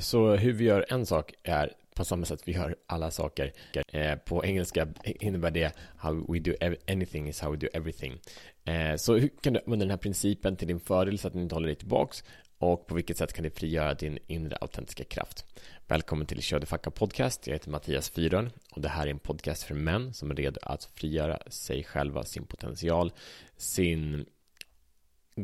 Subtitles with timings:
[0.00, 3.52] Så hur vi gör en sak är på samma sätt vi gör alla saker.
[3.92, 6.52] Eh, på engelska innebär det How we do
[6.88, 8.18] anything is how we do everything.
[8.64, 11.42] Eh, så hur kan du använda den här principen till din fördel så att den
[11.42, 12.24] inte håller dig tillbaks?
[12.58, 15.44] Och på vilket sätt kan det frigöra din inre autentiska kraft?
[15.86, 17.46] Välkommen till Kör Facka Podcast.
[17.46, 20.60] Jag heter Mattias Fyrön och det här är en podcast för män som är redo
[20.62, 23.12] att frigöra sig själva, sin potential,
[23.56, 24.26] sin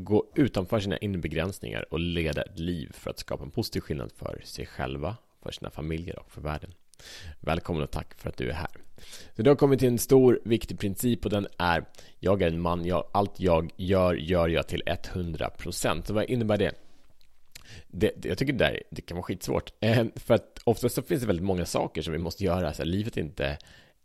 [0.02, 4.12] gå utanför sina inre begränsningar och leda ett liv för att skapa en positiv skillnad
[4.12, 6.74] för sig själva, för sina familjer och för världen.
[7.41, 8.70] Välkommen och tack för att du är här.
[9.36, 11.84] Så du har kommit till en stor viktig princip och den är
[12.20, 16.56] Jag är en man, jag, allt jag gör, gör jag till 100% Så vad innebär
[16.56, 16.72] det?
[17.86, 19.72] Det, det, jag tycker det, där, det kan vara skitsvårt.
[19.80, 22.72] Eh, för att oftast så finns det väldigt många saker som vi måste göra.
[22.72, 23.58] Så här, livet är inte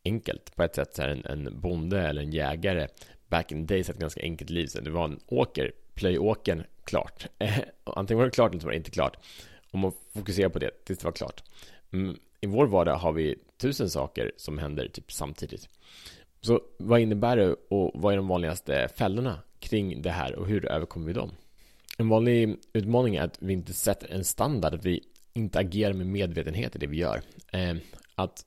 [0.06, 0.56] enkelt.
[0.56, 2.88] På ett sätt så här en, en bonde eller en jägare
[3.30, 4.68] back in the days ett ganska enkelt liv.
[4.68, 7.28] Så det var en åker, plöjåkern, klart.
[7.84, 9.18] Antingen var det klart eller så var det inte klart.
[9.72, 11.44] Om man fokuserar på det tills det var klart.
[11.94, 15.70] Mm, I vår vardag har vi tusen saker som händer typ samtidigt.
[16.42, 20.66] Så vad innebär det och vad är de vanligaste fällorna kring det här och hur
[20.66, 21.32] överkommer vi dem?
[21.98, 25.04] En vanlig utmaning är att vi inte sätter en standard, att vi
[25.34, 27.22] inte agerar med medvetenhet i det vi gör.
[27.52, 27.76] Eh,
[28.16, 28.46] att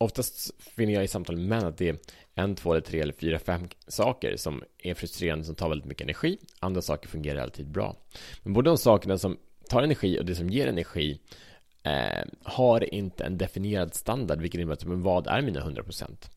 [0.00, 1.96] oftast finner jag i samtal med män att det är
[2.34, 6.02] en, två eller tre eller fyra, fem saker som är frustrerande, som tar väldigt mycket
[6.02, 6.38] energi.
[6.60, 7.96] Andra saker fungerar alltid bra.
[8.42, 11.20] Men både de sakerna som tar energi och det som ger energi
[11.82, 16.30] eh, har inte en definierad standard, vilket innebär att men vad är mina 100%?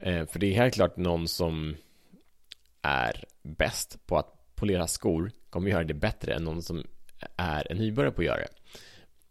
[0.00, 1.76] Eh, för det är helt klart någon som
[2.82, 6.84] är bäst på att polera skor kommer göra det bättre än någon som
[7.36, 8.48] är en nybörjare på att göra det.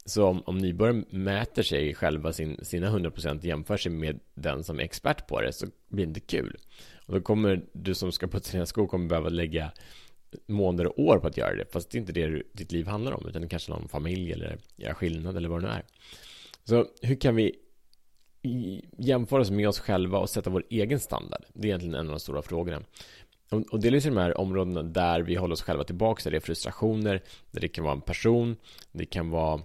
[0.08, 4.80] Så om, om nybörjaren mäter sig själva sin, sina 100% jämför sig med den som
[4.80, 6.58] är expert på det så blir det inte kul.
[7.06, 9.72] Och då kommer du som ska putsa dina skor kommer behöva lägga
[10.46, 13.12] månader och år på att göra det fast det är inte det ditt liv handlar
[13.12, 15.84] om utan det kanske handlar om familj eller göra skillnad eller vad det nu är.
[16.64, 17.56] Så hur kan vi
[18.98, 21.46] jämföra oss med oss själva och sätta vår egen standard?
[21.54, 22.82] Det är egentligen en av de stora frågorna.
[23.72, 26.42] Och delvis i de här områdena där vi håller oss själva tillbaka, där det är
[26.42, 27.22] frustrationer,
[27.52, 28.56] där det kan vara en person,
[28.92, 29.62] det kan vara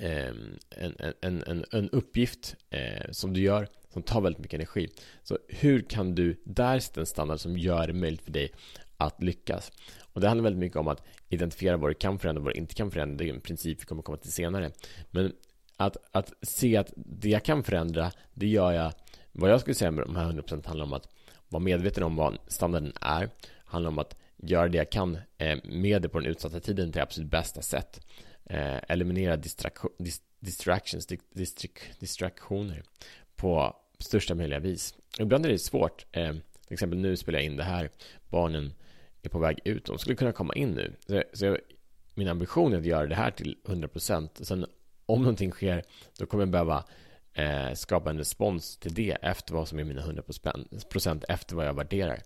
[0.00, 4.88] Ehm, en, en, en, en uppgift eh, som du gör som tar väldigt mycket energi.
[5.22, 8.52] Så hur kan du där sätta en standard som gör det möjligt för dig
[8.96, 9.72] att lyckas?
[10.00, 12.58] Och det handlar väldigt mycket om att identifiera vad du kan förändra och vad du
[12.58, 13.16] inte kan förändra.
[13.16, 14.70] Det är en princip vi kommer komma till senare.
[15.10, 15.32] Men
[15.76, 18.92] att, att se att det jag kan förändra, det gör jag.
[19.32, 21.08] Vad jag skulle säga med de här 100% handlar om att
[21.48, 23.30] vara medveten om vad standarden är.
[23.64, 27.02] Handlar om att göra det jag kan eh, med det på den utsatta tiden till
[27.02, 28.00] absolut bästa sätt
[28.44, 29.56] eh, eliminera dis
[30.40, 32.82] distractions, distrik distraktioner
[33.36, 34.94] på största möjliga vis.
[35.18, 36.06] Ibland är det svårt.
[36.12, 36.32] Eh,
[36.66, 37.90] till exempel nu spelar jag in det här.
[38.30, 38.74] Barnen
[39.22, 39.84] är på väg ut.
[39.84, 40.92] De skulle kunna komma in nu.
[41.06, 41.58] Så, så jag,
[42.14, 44.44] min ambition är att göra det här till 100%.
[44.44, 44.66] Sen
[45.06, 45.82] om någonting sker,
[46.18, 46.84] då kommer jag behöva
[47.32, 51.74] eh, skapa en respons till det efter vad som är mina 100% efter vad jag
[51.74, 52.22] värderar.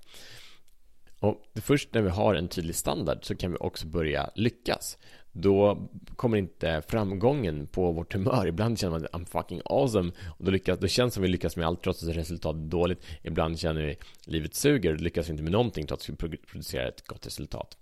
[1.21, 4.99] Och först när vi har en tydlig standard så kan vi också börja lyckas
[5.33, 8.47] då kommer inte framgången på vårt humör.
[8.47, 11.29] Ibland känner man att I'm fucking awesome och då, lyckas, då känns det som vi
[11.29, 13.03] lyckas med allt trots att resultatet är dåligt.
[13.23, 16.37] Ibland känner vi att livet suger och lyckas vi inte med någonting trots att vi
[16.37, 17.77] producerar ett gott resultat.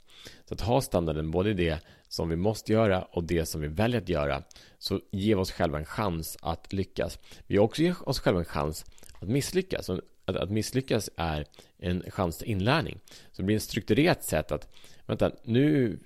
[0.49, 3.69] Så att ha standarden både i det som vi måste göra och det som vi
[3.69, 4.43] väljer att göra
[4.79, 7.19] så ger vi oss själva en chans att lyckas.
[7.47, 8.85] Vi också oss själva en chans
[9.21, 9.91] att misslyckas.
[10.25, 11.47] Att, att misslyckas är
[11.79, 12.99] en chans till inlärning.
[13.33, 14.69] Så det blir ett strukturerat sätt att
[15.07, 15.99] vänta, nu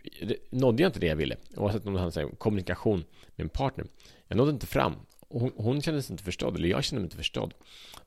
[0.50, 1.36] nådde jag inte det jag ville.
[1.56, 3.04] Oavsett om det handlar om kommunikation
[3.36, 3.86] med en partner.
[4.28, 4.94] Jag nådde inte fram.
[5.28, 7.54] Hon, hon kände sig inte förstådd, eller jag kände mig inte förstådd.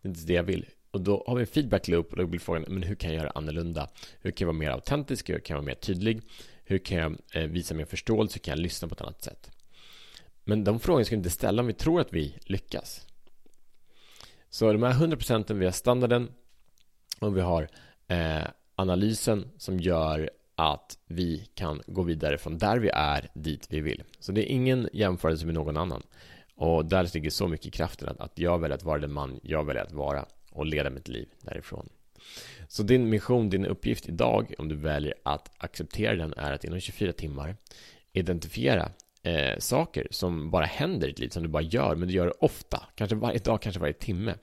[0.02, 0.66] Det är inte det jag vill.
[0.92, 3.20] Och då har vi en feedback loop och då blir frågan, men hur kan jag
[3.20, 3.90] göra annorlunda?
[4.22, 5.30] Hur kan jag vara mer autentisk?
[5.30, 6.22] Hur kan jag vara mer tydlig?
[6.64, 8.36] Hur kan jag eh, visa mer förståelse?
[8.36, 9.52] Hur kan jag lyssna på ett annat sätt?
[10.44, 13.08] Men de frågorna ska vi inte ställa om vi tror att vi lyckas.
[14.54, 16.32] Så de här 100 procenten, vi har standarden
[17.20, 17.68] och vi har
[18.08, 18.44] eh,
[18.76, 24.04] analysen som gör att vi kan gå vidare från där vi är dit vi vill.
[24.20, 26.04] Så det är ingen jämförelse med någon annan.
[26.56, 29.66] Och där ligger så mycket kraften att, att jag väljer att vara den man jag
[29.66, 31.90] väljer att vara och leda mitt liv därifrån.
[32.68, 36.80] Så din mission, din uppgift idag, om du väljer att acceptera den, är att inom
[36.80, 37.56] 24 timmar
[38.12, 38.92] identifiera
[39.24, 42.26] eh, saker som bara händer i ditt liv, som du bara gör, men du gör
[42.26, 44.36] det ofta, kanske varje dag, kanske varje timme.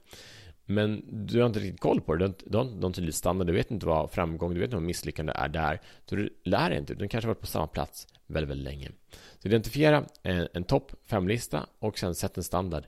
[0.65, 2.17] Men du har inte riktigt koll på det.
[2.17, 3.47] Du har inte, du har någon tydlig standard.
[3.47, 5.81] Du vet inte vad framgång, du vet inte vad misslyckande är där.
[6.05, 6.93] Så du lär dig inte.
[6.93, 8.91] Du kanske har varit på samma plats väldigt, väldigt länge.
[9.39, 12.83] Så identifiera en, en topp fem-lista och sen sätt en standard.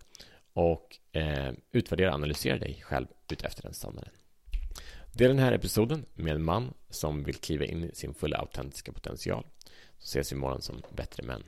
[0.53, 4.11] Och eh, utvärdera och analysera dig själv utefter den standarden.
[5.13, 8.37] Det är den här episoden med en man som vill kliva in i sin fulla
[8.37, 9.45] autentiska potential.
[9.97, 11.43] Så ses vi imorgon som bättre män.